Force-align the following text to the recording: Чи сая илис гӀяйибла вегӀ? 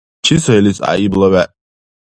Чи 0.25 0.35
сая 0.43 0.57
илис 0.59 0.77
гӀяйибла 0.85 1.27
вегӀ? 1.33 1.43